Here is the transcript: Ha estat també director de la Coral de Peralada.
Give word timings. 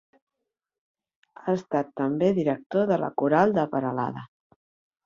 Ha 1.41 1.53
estat 1.53 1.91
també 2.03 2.33
director 2.41 2.91
de 2.95 2.99
la 3.05 3.13
Coral 3.25 3.57
de 3.61 3.69
Peralada. 3.77 4.27